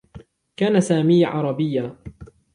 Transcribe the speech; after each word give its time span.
كان 0.57 0.79
سامي 0.81 1.25
عربيّا. 1.25 1.95